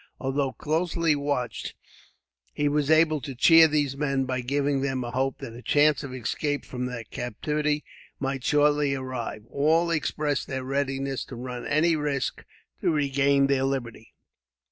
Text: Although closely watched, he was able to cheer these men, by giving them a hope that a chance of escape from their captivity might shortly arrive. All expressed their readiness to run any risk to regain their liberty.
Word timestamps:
Although 0.19 0.53
closely 0.53 1.15
watched, 1.15 1.75
he 2.55 2.67
was 2.67 2.89
able 2.89 3.21
to 3.21 3.35
cheer 3.35 3.67
these 3.67 3.95
men, 3.95 4.25
by 4.25 4.41
giving 4.41 4.81
them 4.81 5.03
a 5.03 5.11
hope 5.11 5.37
that 5.37 5.53
a 5.53 5.61
chance 5.61 6.01
of 6.01 6.11
escape 6.11 6.65
from 6.65 6.87
their 6.87 7.03
captivity 7.03 7.83
might 8.19 8.43
shortly 8.43 8.95
arrive. 8.95 9.45
All 9.51 9.91
expressed 9.91 10.47
their 10.47 10.63
readiness 10.63 11.23
to 11.25 11.35
run 11.35 11.67
any 11.67 11.95
risk 11.95 12.43
to 12.81 12.89
regain 12.89 13.45
their 13.45 13.63
liberty. 13.63 14.15